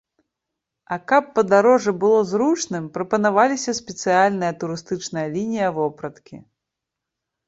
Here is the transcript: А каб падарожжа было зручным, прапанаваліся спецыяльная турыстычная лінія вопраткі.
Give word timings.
А 0.95 0.97
каб 1.09 1.25
падарожжа 1.39 1.91
было 2.03 2.21
зручным, 2.31 2.87
прапанаваліся 2.95 3.75
спецыяльная 3.81 4.49
турыстычная 4.63 5.27
лінія 5.37 5.69
вопраткі. 5.77 6.41